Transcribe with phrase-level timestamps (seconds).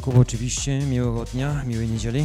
[0.00, 2.24] Jakub oczywiście, miłego dnia, miłej niedzieli.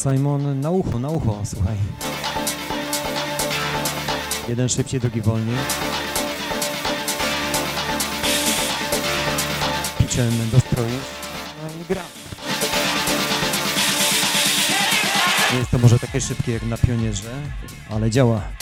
[0.00, 1.76] Simon na ucho, na ucho, słuchaj.
[4.48, 5.56] Jeden szybciej, drugi wolniej.
[9.98, 10.98] Pitchem do stroju.
[11.62, 12.02] No i gra.
[15.52, 17.30] Nie jest to może takie szybkie jak na pionierze,
[17.90, 18.59] ale działa.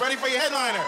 [0.00, 0.84] Ready for your headliner?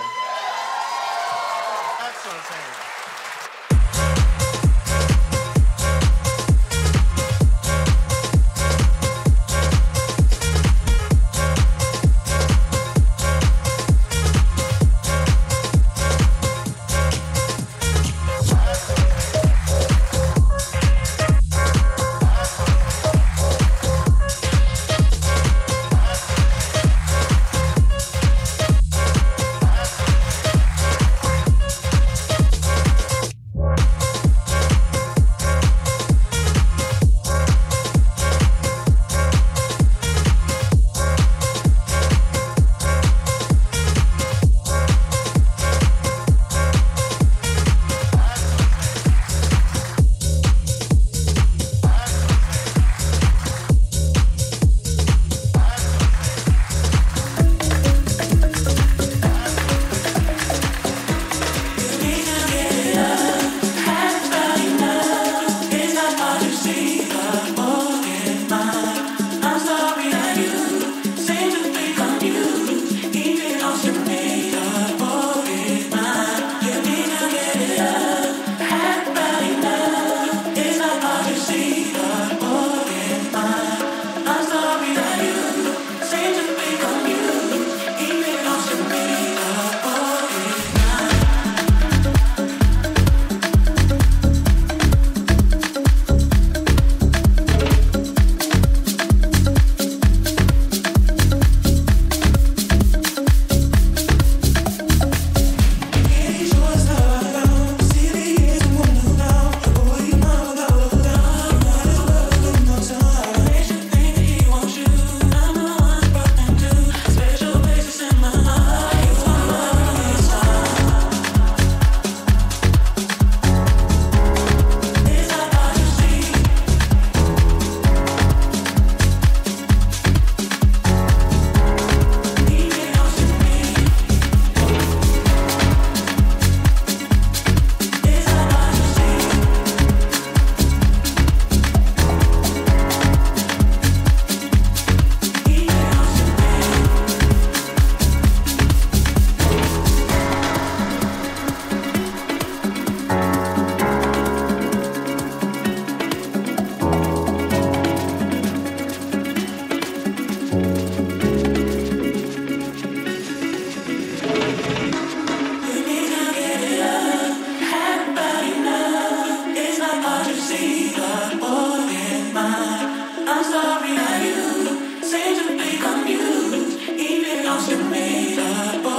[178.38, 178.97] that.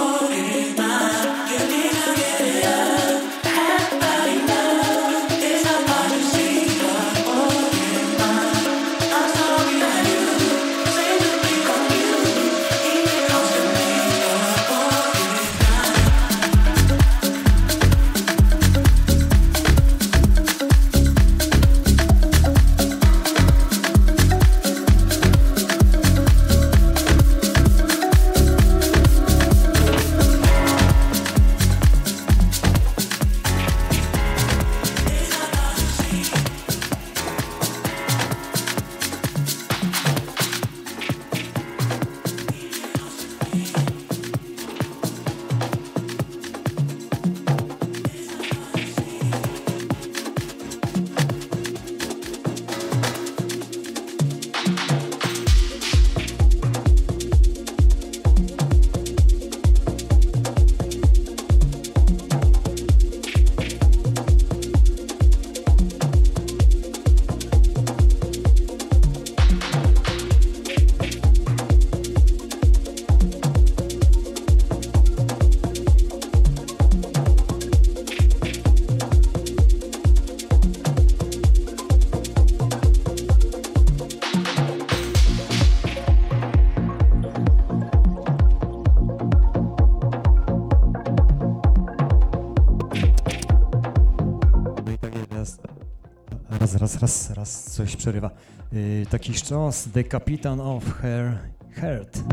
[96.90, 98.32] Raz, raz, raz, coś przerywa.
[98.72, 101.38] Yy, taki sztos, The Captain of Her
[101.72, 102.24] Heart.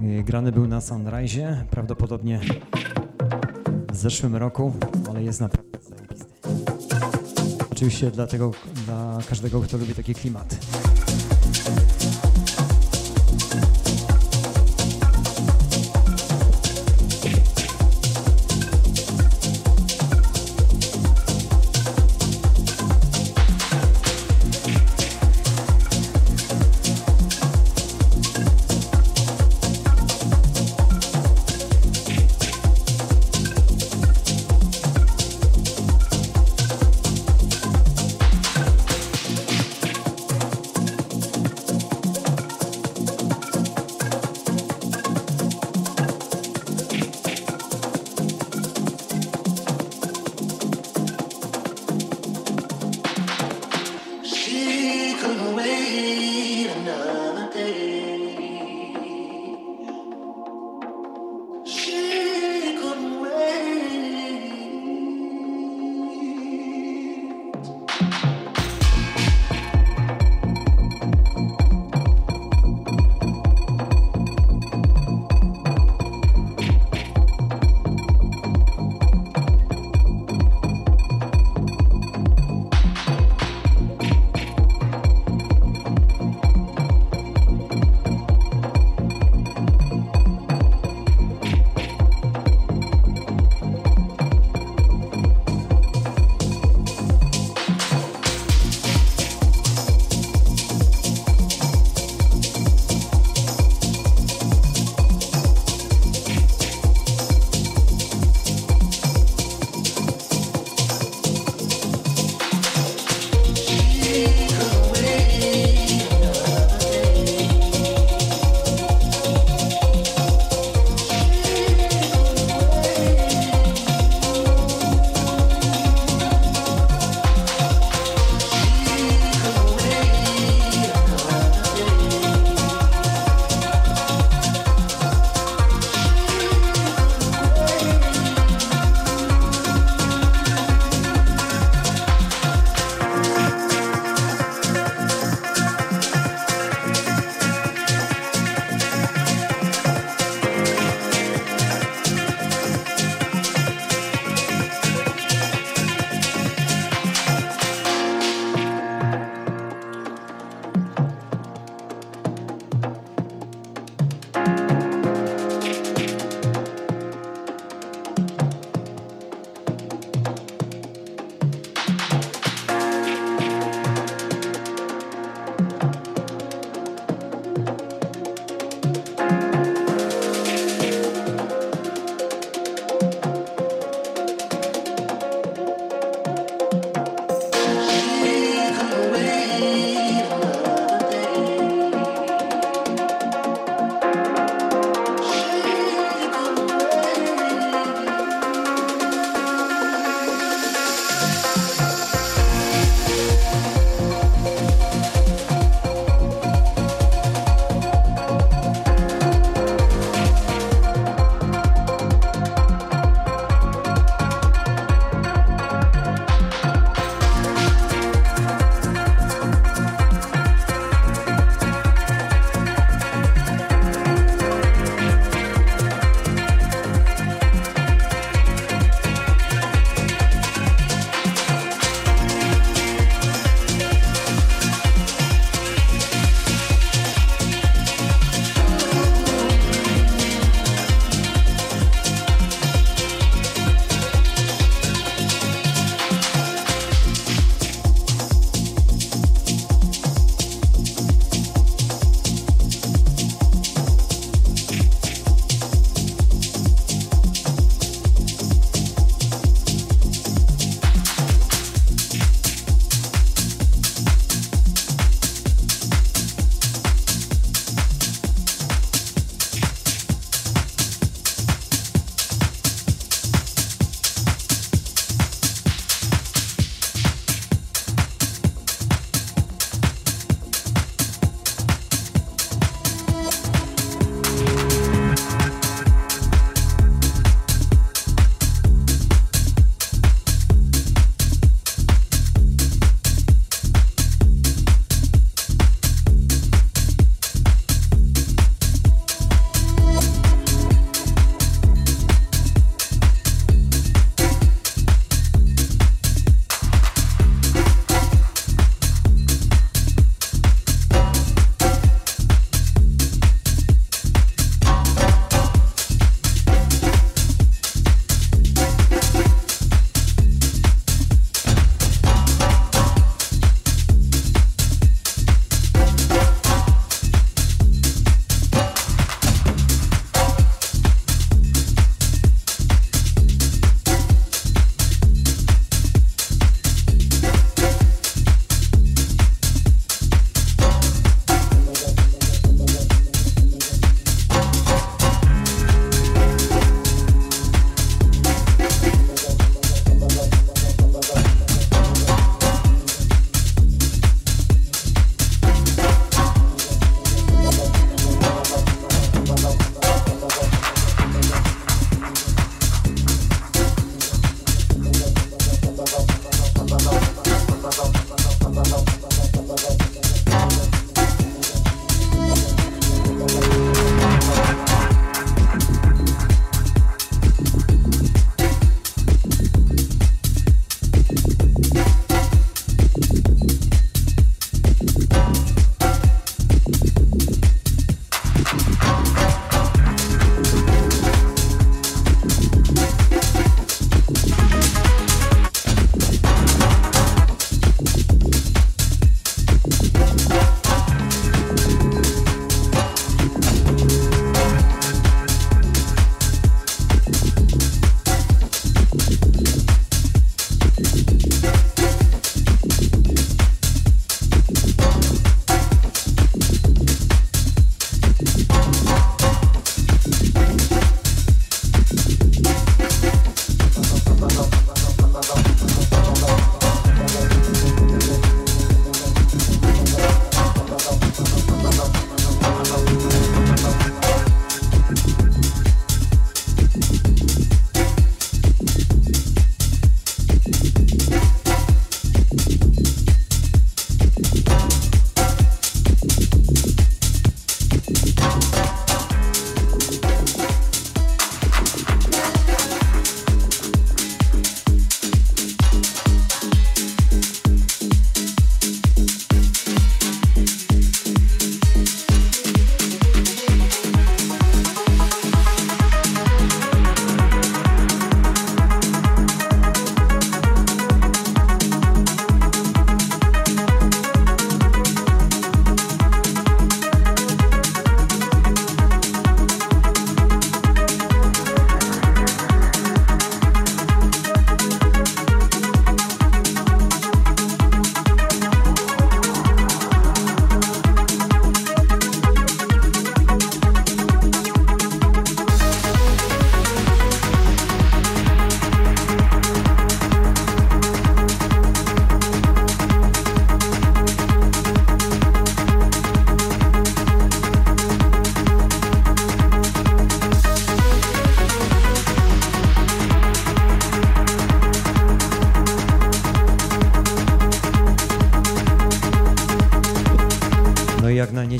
[0.00, 2.40] Yy, grany był na Sunrise, prawdopodobnie
[3.92, 4.72] w zeszłym roku,
[5.10, 6.32] ale jest naprawdę zajebisty.
[7.72, 8.50] Oczywiście dlatego,
[8.86, 10.56] dla każdego, kto lubi taki klimat.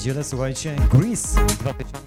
[0.03, 2.01] Niedzielę, słuchajcie, Grease 2000.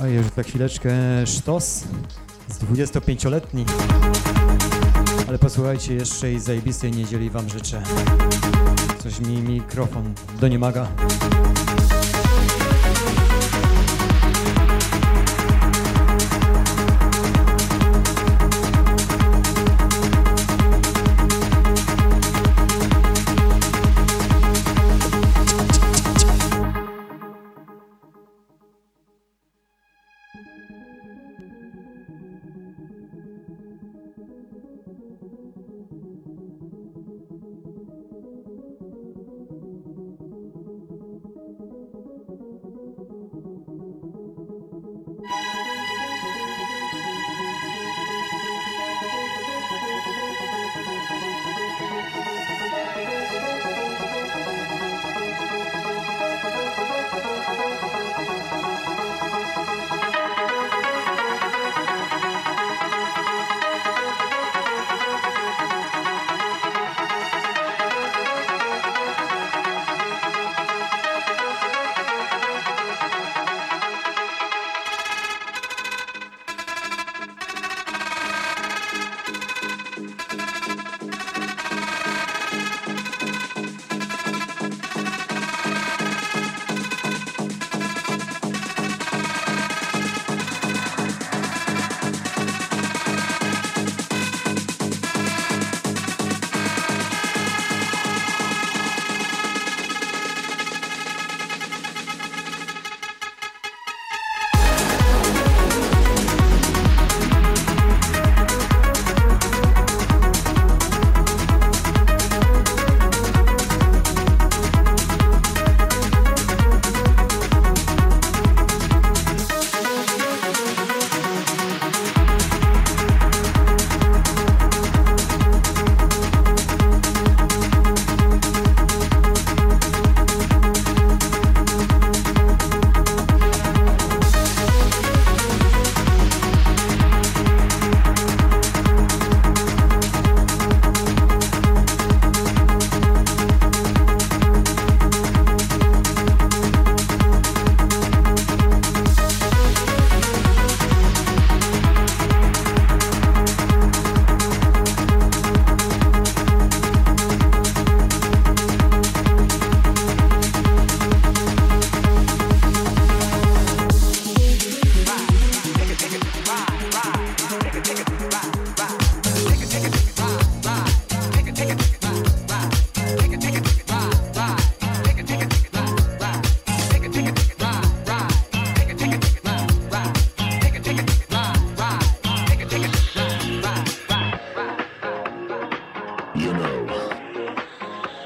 [0.00, 0.90] A już, za chwileczkę
[1.26, 1.84] sztos
[2.48, 3.64] z 25-letni.
[5.28, 7.82] Ale posłuchajcie, jeszcze i zajebistej niedzieli wam życzę.
[9.02, 10.86] Coś mi mikrofon doniemaga.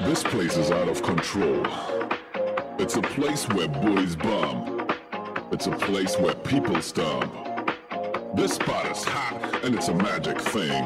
[0.05, 1.65] This place is out of control.
[2.77, 4.87] It's a place where boys bum.
[5.51, 7.33] It's a place where people stomp.
[8.35, 10.83] This spot is hot and it's a magic thing.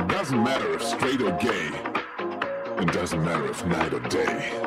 [0.00, 1.70] It doesn't matter if straight or gay.
[2.82, 4.60] It doesn't matter if night or day.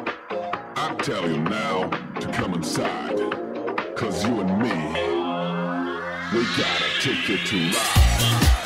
[0.77, 1.89] I tell you now
[2.21, 3.17] to come inside.
[3.97, 4.75] Cause you and me,
[6.37, 8.62] we gotta take you to ride.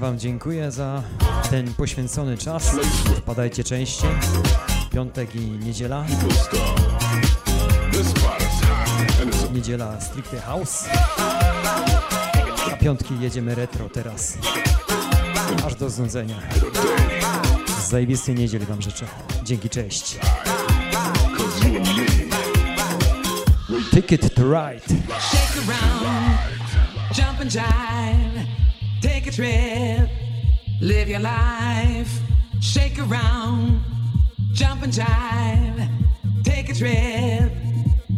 [0.00, 1.02] Wam dziękuję za
[1.50, 2.76] ten poświęcony czas.
[3.16, 4.10] Wpadajcie częściej.
[4.92, 6.04] Piątek i niedziela.
[9.52, 10.84] Niedziela stricte house.
[12.72, 14.38] A piątki jedziemy retro teraz.
[15.66, 16.36] Aż do znudzenia.
[17.88, 19.06] Zajebistej niedzieli Wam życzę.
[19.44, 20.18] Dzięki, cześć.
[23.90, 24.84] Ticket to ride.
[25.20, 26.38] Shake around,
[27.16, 28.59] jump and jive,
[29.20, 30.10] take a trip,
[30.80, 32.20] live your life.
[32.60, 33.82] Shake around,
[34.52, 35.88] jump and jive,
[36.42, 37.52] take a trip,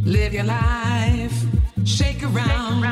[0.04, 1.44] live your life.
[1.84, 2.82] Shake around,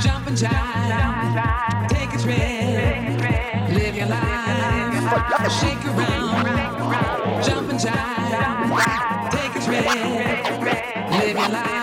[0.00, 3.20] jump and jive, take a trip,
[3.70, 9.84] live your life, Shake around, jump and jive, take a trip,
[11.10, 11.81] live your life.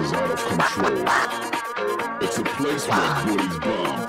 [0.00, 1.04] Is out of control.
[2.20, 4.06] It's a place where booties bomb.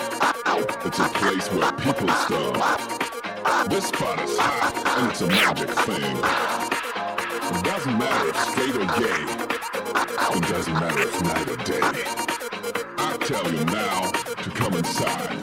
[0.86, 3.70] It's a place where people stomp.
[3.70, 6.18] This spot is hot, and it's a magic thing.
[7.56, 9.24] It doesn't matter if straight or gay.
[10.38, 11.82] It doesn't matter if night or day.
[12.98, 15.40] I tell you now to come inside.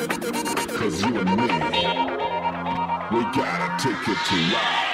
[0.78, 1.48] Cause you and me,
[3.12, 4.85] we gotta take it to ride.